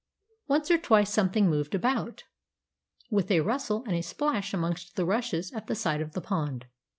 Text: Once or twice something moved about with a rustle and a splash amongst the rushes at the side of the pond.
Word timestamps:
Once 0.47 0.71
or 0.71 0.79
twice 0.79 1.13
something 1.13 1.47
moved 1.47 1.75
about 1.75 2.23
with 3.11 3.29
a 3.29 3.41
rustle 3.41 3.83
and 3.85 3.93
a 3.95 4.01
splash 4.01 4.51
amongst 4.51 4.95
the 4.95 5.05
rushes 5.05 5.51
at 5.51 5.67
the 5.67 5.75
side 5.75 6.01
of 6.01 6.13
the 6.13 6.21
pond. 6.21 6.65